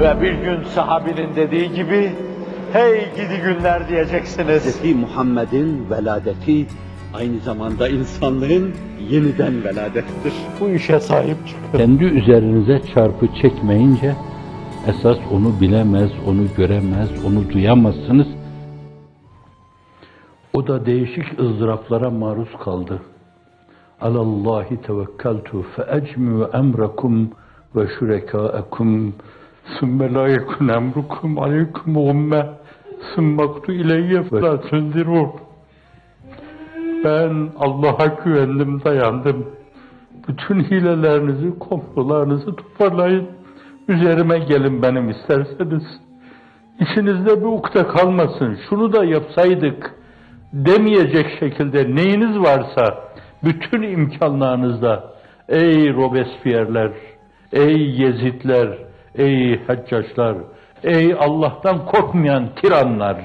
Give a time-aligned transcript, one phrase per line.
[0.00, 2.12] Ve bir gün sahabinin dediği gibi,
[2.72, 4.82] hey gidi günler diyeceksiniz.
[4.82, 4.94] Hz.
[4.94, 6.66] Muhammed'in veladeti
[7.14, 8.74] aynı zamanda insanlığın
[9.10, 10.32] yeniden veladettir.
[10.60, 11.78] Bu işe sahip çıkın.
[11.78, 14.14] Kendi üzerinize çarpı çekmeyince
[14.86, 18.26] esas onu bilemez, onu göremez, onu duyamazsınız.
[20.52, 23.00] O da değişik ızdıraplara maruz kaldı.
[24.00, 27.30] Alallahi tevekkeltu fe ecmiu emrekum
[27.76, 29.14] ve şurekâekum
[29.78, 32.46] sümme la yekun emrukum aleykum umme
[33.14, 35.30] sümme aktu ileyye la tunzirun.
[37.04, 39.46] Ben Allah'a güvendim, dayandım.
[40.28, 43.28] Bütün hilelerinizi, komplolarınızı toparlayın.
[43.88, 45.82] Üzerime gelin benim isterseniz.
[46.80, 48.58] İçinizde bir ukde kalmasın.
[48.68, 49.94] Şunu da yapsaydık
[50.52, 53.04] demeyecek şekilde neyiniz varsa
[53.44, 55.14] bütün imkanlarınızda
[55.48, 56.92] ey Robespierre'ler,
[57.52, 58.78] ey Yezidler,
[59.15, 60.37] ey Haccaçlar,
[60.83, 63.17] ey Allah'tan korkmayan tiranlar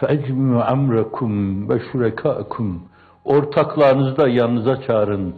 [0.00, 1.32] فَاَجْمُوا اَمْرَكُمْ
[1.68, 2.78] وَشُرَكَاءَكُمْ
[3.24, 5.34] Ortaklarınızı da yanınıza çağırın.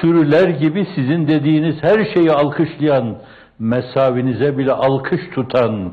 [0.00, 3.18] Sürüler gibi sizin dediğiniz her şeyi alkışlayan,
[3.58, 5.92] mesavinize bile alkış tutan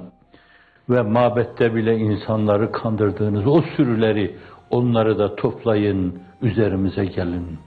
[0.90, 4.36] ve mabette bile insanları kandırdığınız o sürüleri,
[4.70, 7.58] onları da toplayın, üzerimize gelin.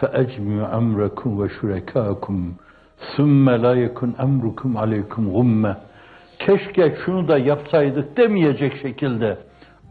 [0.00, 2.50] فَاَجْمُوا اَمْرَكُمْ وَشُرَكَاءَكُمْ
[3.16, 5.74] ثُمَّ لَا يَكُنْ اَمْرُكُمْ عَلَيْكُمْ غُمَّةً
[6.38, 9.38] Keşke şunu da yapsaydık demeyecek şekilde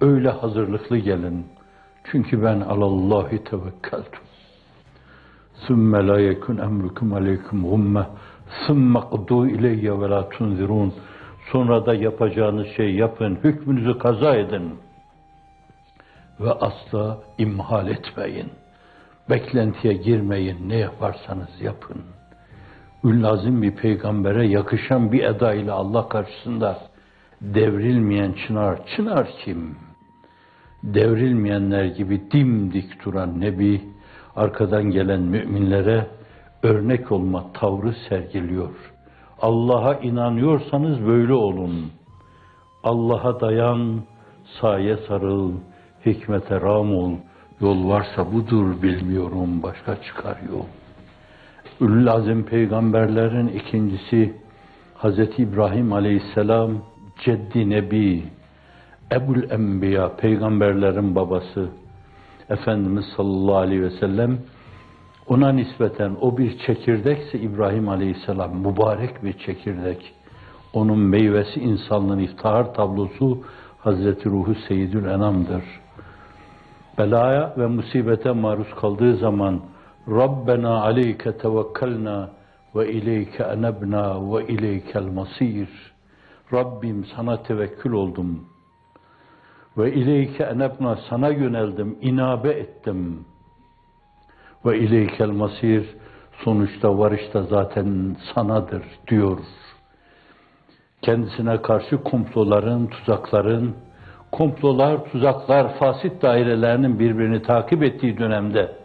[0.02, 1.46] öyle hazırlıklı gelin.
[2.12, 4.24] Çünkü ben alallahi tevekkeltum.
[5.68, 8.08] Sümme la yekun emrukum aleykum gumme.
[8.68, 10.94] Sümme quddu ileyye ve la tunzirun.
[11.52, 14.80] Sonra da yapacağınız şey yapın, hükmünüzü kaza edin.
[16.40, 18.50] Ve asla imhal etmeyin.
[19.30, 22.02] Beklentiye girmeyin, ne yaparsanız yapın.
[23.09, 26.79] Üllazim bir peygambere yakışan bir eda ile Allah karşısında
[27.41, 28.87] devrilmeyen çınar.
[28.97, 29.77] Çınar kim?
[30.83, 33.83] Devrilmeyenler gibi dimdik duran Nebi,
[34.37, 36.07] arkadan gelen müminlere
[36.63, 38.75] örnek olma tavrı sergiliyor.
[39.43, 41.91] Allah'a inanıyorsanız böyle olun.
[42.85, 44.01] Allah'a dayan,
[44.61, 45.53] saye sarıl,
[46.07, 47.13] hikmete ram ol.
[47.61, 50.67] Yol varsa budur bilmiyorum, başka çıkar yol.
[51.81, 54.35] Ülül Azim peygamberlerin ikincisi
[55.03, 55.19] Hz.
[55.39, 56.71] İbrahim aleyhisselam
[57.25, 58.25] Ceddi Nebi,
[59.13, 61.69] Ebul Enbiya, peygamberlerin babası,
[62.51, 64.39] Efendimiz sallallahu aleyhi ve sellem,
[65.29, 70.15] ona nispeten o bir çekirdekse İbrahim aleyhisselam, mübarek bir çekirdek.
[70.73, 73.39] Onun meyvesi insanlığın iftihar tablosu
[73.79, 75.63] Hazreti Ruhu Seyyidül Enam'dır.
[76.99, 79.61] Belaya ve musibete maruz kaldığı zaman
[80.11, 82.31] Rabbena aleyke tevekkelna
[82.75, 85.69] ve ileyke enebna ve ileykel masir.
[86.53, 88.49] Rabbim sana tevekkül oldum.
[89.79, 93.25] Ve ileyke enebna sana yöneldim, inabe ettim.
[94.67, 95.87] Ve ileykel masir
[96.45, 99.39] sonuçta varış da zaten sanadır diyor.
[101.03, 103.75] Kendisine karşı komploların, tuzakların,
[104.33, 108.78] komplolar, tuzaklar, fasit dairelerinin birbirini takip ettiği dönemde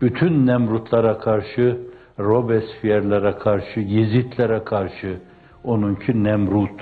[0.00, 1.80] bütün Nemrutlara karşı,
[2.18, 5.20] Robespierre'lere karşı, Yezidlere karşı
[5.64, 6.80] onunki Nemrut,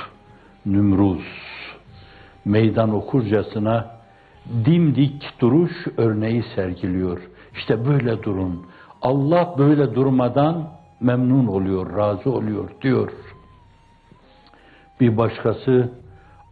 [0.67, 1.25] Nümruz
[2.45, 3.91] meydan okurcasına
[4.65, 7.21] dimdik duruş örneği sergiliyor.
[7.55, 8.67] İşte böyle durun.
[9.03, 10.69] Allah böyle durmadan
[11.01, 13.11] memnun oluyor, razı oluyor diyor.
[15.01, 15.93] Bir başkası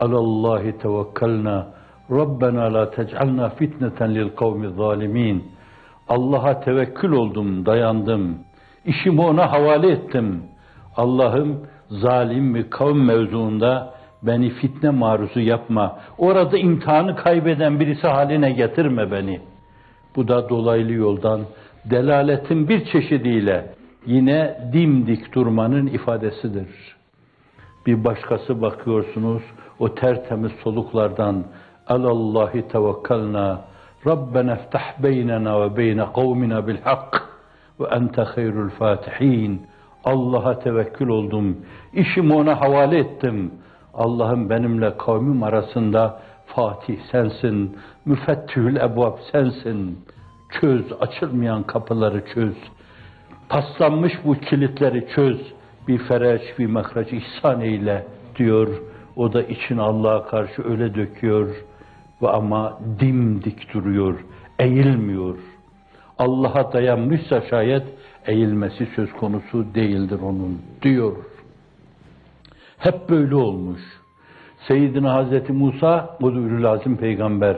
[0.01, 1.67] Alallahi tevekkelna
[2.11, 5.52] Rabbena la tec'alna fitneten lil kavmi zalimin.
[6.15, 8.39] Allah'a tevekkül oldum, dayandım.
[8.85, 10.43] İşimi ona havale ettim.
[10.97, 15.99] Allah'ım zalim bir kavim mevzuunda beni fitne maruzu yapma.
[16.19, 19.41] Orada imtihanı kaybeden birisi haline getirme beni.
[20.17, 21.41] Bu da dolaylı yoldan
[21.91, 23.75] delaletin bir çeşidiyle
[24.07, 26.69] yine dimdik durmanın ifadesidir.
[27.87, 29.43] Bir başkası bakıyorsunuz
[29.79, 31.45] o tertemiz soluklardan
[31.87, 33.72] Alallahi tevekkelna
[34.07, 37.29] İftah beynena ve beyne kavmina hak
[37.81, 39.67] ve ente hayrul fatihin.
[40.05, 41.57] Allah'a tevekkül oldum.
[41.93, 43.53] İşimi ona havale ettim.
[43.95, 49.99] Allah'ım benimle kavmim arasında Fatih sensin, müfettihül ebvab sensin.
[50.61, 52.57] Çöz, açılmayan kapıları çöz.
[53.49, 55.39] Paslanmış bu kilitleri çöz.
[55.89, 58.07] Bir fereç, bir mahraç ihsan eyle
[58.37, 58.69] diyor.
[59.17, 61.49] O da için Allah'a karşı öyle döküyor
[62.23, 64.25] ve ama dimdik duruyor,
[64.59, 65.39] eğilmiyor.
[66.19, 67.83] Allah'a dayanmışsa şayet
[68.27, 71.17] eğilmesi söz konusu değildir onun diyor.
[72.79, 73.81] Hep böyle olmuş.
[74.69, 77.57] Seyyidina Hazreti Musa, Ülül Azim peygamber,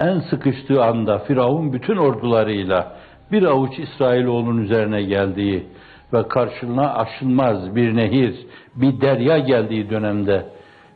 [0.00, 2.96] en sıkıştığı anda Firavun bütün ordularıyla
[3.32, 5.66] bir avuç İsrailoğlunun üzerine geldiği
[6.12, 10.46] ve karşılığına aşılmaz bir nehir, bir derya geldiği dönemde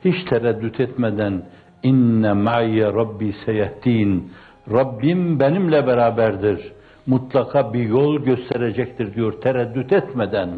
[0.04, 1.42] hiç tereddüt etmeden
[1.88, 4.32] inne ma'ye rabbi seyehdin
[4.70, 6.72] Rabbim benimle beraberdir.
[7.06, 10.50] Mutlaka bir yol gösterecektir diyor tereddüt etmeden.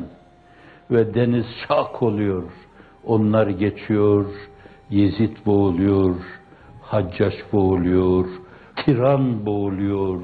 [0.91, 2.43] Ve deniz şak oluyor.
[3.05, 4.27] Onlar geçiyor.
[4.91, 6.17] Yezid boğuluyor.
[6.83, 8.27] Haccaç boğuluyor.
[8.77, 10.21] Tiran boğuluyor.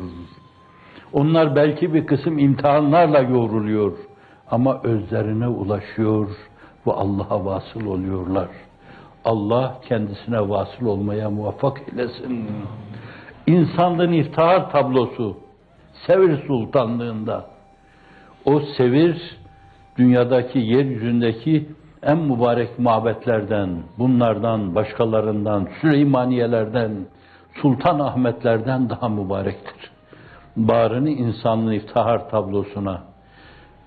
[1.13, 3.93] Onlar belki bir kısım imtihanlarla yoğruluyor.
[4.51, 6.29] Ama özlerine ulaşıyor
[6.87, 8.49] ve Allah'a vasıl oluyorlar.
[9.25, 12.51] Allah kendisine vasıl olmaya muvaffak eylesin.
[13.47, 15.37] İnsanlığın iftihar tablosu
[16.07, 17.47] Sevir Sultanlığında
[18.45, 19.37] o Sevir
[19.99, 21.69] dünyadaki yeryüzündeki
[22.03, 26.93] en mübarek mabetlerden, bunlardan, başkalarından, Süleymaniyelerden,
[27.63, 29.91] Sultan Ahmetlerden daha mübarektir.
[30.57, 33.03] Bağrını insanlığın iftihar tablosuna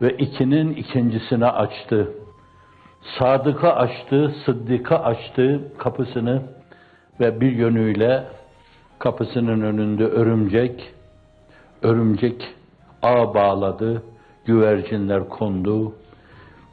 [0.01, 2.11] ve ikinin ikincisine açtı.
[3.01, 6.41] Sadık'a açtı, Sıddık'a açtı kapısını
[7.19, 8.23] ve bir yönüyle
[8.99, 10.93] kapısının önünde örümcek,
[11.81, 12.47] örümcek
[13.01, 14.03] ağ bağladı,
[14.45, 15.93] güvercinler kondu.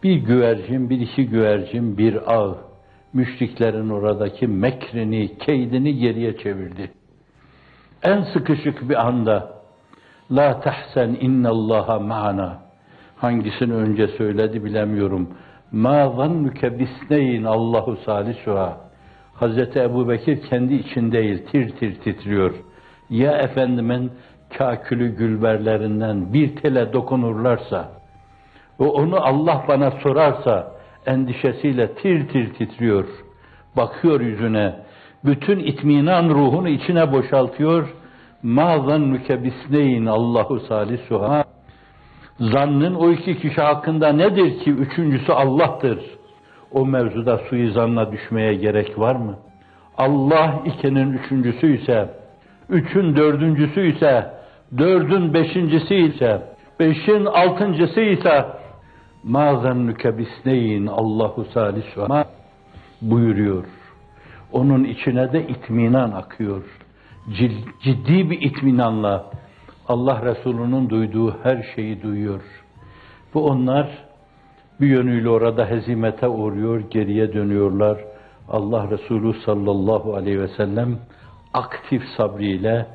[0.03, 2.57] Bir güvercin, bir iki güvercin, bir ağ.
[3.13, 6.91] Müşriklerin oradaki mekrini, keydini geriye çevirdi.
[8.03, 9.55] En sıkışık bir anda
[10.31, 12.59] La tahsen innallaha ma'ana
[13.17, 15.29] hangisini önce söyledi bilemiyorum.
[15.75, 18.77] Ma zannuke bisneyin Allahu salisuha.
[19.35, 22.55] Hazreti Ebu Bekir kendi için değil tir tir titriyor.
[23.11, 24.13] Ya Efendimin
[24.59, 27.93] kakülü gülberlerinden bir tele dokunurlarsa
[28.81, 30.73] ve onu Allah bana sorarsa
[31.07, 33.05] endişesiyle tir tir titriyor.
[33.77, 34.75] Bakıyor yüzüne.
[35.25, 37.95] Bütün itminan ruhunu içine boşaltıyor.
[38.43, 41.54] Ma zannuke bisneyin Allahu salisuha.
[42.41, 45.99] Zannın o iki kişi hakkında nedir ki üçüncüsü Allah'tır.
[46.73, 49.37] O mevzuda suizanla düşmeye gerek var mı?
[49.99, 52.09] Allah ikinin üçüncüsü ise,
[52.69, 54.31] üçün dördüncüsü ise,
[54.79, 56.43] dördün beşincisi ise,
[56.81, 58.47] beşin altıncısı ise,
[59.25, 62.25] ma zannuke bisneyin Allahu salisuha
[63.03, 63.65] buyuruyor.
[64.53, 66.63] Onun içine de itminan akıyor.
[67.83, 69.31] Ciddi bir itminanla
[69.89, 72.41] Allah Resulü'nün duyduğu her şeyi duyuyor.
[73.35, 73.89] Bu onlar
[74.81, 77.99] bir yönüyle orada hezimete uğruyor, geriye dönüyorlar.
[78.49, 80.99] Allah Resulü sallallahu aleyhi ve sellem
[81.55, 82.87] aktif sabriyle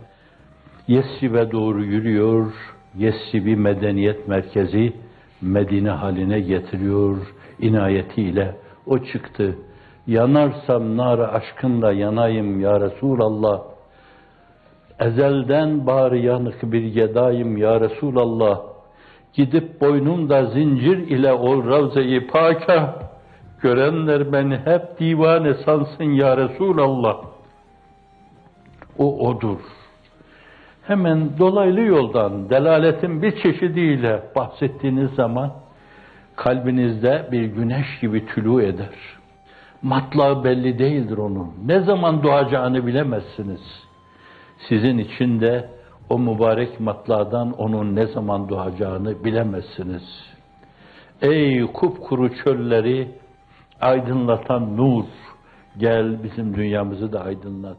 [0.87, 2.53] Yesrib'e doğru yürüyor.
[2.97, 4.93] Yesrib'i medeniyet merkezi
[5.41, 7.17] Medine haline getiriyor
[7.59, 8.55] inayetiyle.
[8.87, 9.55] O çıktı.
[10.07, 13.61] Yanarsam nar aşkınla yanayım ya Resulallah.
[14.99, 18.59] Ezelden bari yanık bir gedayım ya Resulallah.
[19.33, 22.99] Gidip boynumda zincir ile o ravze-i paka,
[23.61, 27.17] görenler beni hep divane sansın ya Resulallah.
[28.97, 29.59] O odur.
[30.83, 35.51] Hemen dolaylı yoldan, delaletin bir çeşidiyle bahsettiğiniz zaman,
[36.35, 38.95] kalbinizde bir güneş gibi tülü eder.
[39.81, 41.53] Matlağı belli değildir onun.
[41.65, 43.88] Ne zaman doğacağını bilemezsiniz.
[44.67, 45.69] Sizin için de
[46.09, 50.03] o mübarek matladan onun ne zaman doğacağını bilemezsiniz.
[51.21, 53.11] Ey kupkuru çölleri
[53.81, 55.05] aydınlatan nur,
[55.77, 57.77] gel bizim dünyamızı da aydınlat.